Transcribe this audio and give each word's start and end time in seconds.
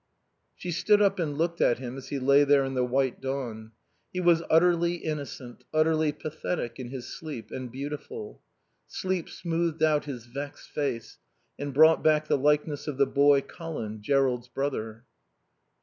She 0.55 0.71
stood 0.71 0.99
up 0.99 1.19
and 1.19 1.37
looked 1.37 1.61
at 1.61 1.77
him 1.77 1.95
as 1.95 2.07
he 2.09 2.17
lay 2.17 2.43
there 2.43 2.65
in 2.65 2.73
the 2.73 2.83
white 2.83 3.21
dawn. 3.21 3.71
He 4.11 4.19
was 4.19 4.41
utterly 4.49 4.95
innocent, 4.95 5.63
utterly 5.71 6.11
pathetic 6.11 6.79
in 6.79 6.89
his 6.89 7.05
sleep, 7.15 7.51
and 7.51 7.71
beautiful. 7.71 8.41
Sleep 8.87 9.29
smoothed 9.29 9.83
out 9.83 10.05
his 10.05 10.25
vexed 10.25 10.71
face 10.71 11.19
and 11.59 11.71
brought 11.71 12.03
back 12.03 12.27
the 12.27 12.35
likeness 12.39 12.87
of 12.87 12.97
the 12.97 13.05
boy 13.05 13.41
Colin, 13.41 14.01
Jerrold's 14.01 14.47
brother. 14.47 15.03